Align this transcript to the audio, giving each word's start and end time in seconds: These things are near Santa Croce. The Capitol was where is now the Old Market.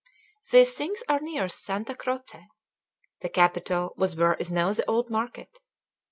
These 0.49 0.73
things 0.73 1.03
are 1.07 1.19
near 1.19 1.47
Santa 1.47 1.95
Croce. 1.95 2.47
The 3.19 3.29
Capitol 3.29 3.93
was 3.95 4.15
where 4.15 4.33
is 4.33 4.49
now 4.49 4.73
the 4.73 4.83
Old 4.89 5.11
Market. 5.11 5.59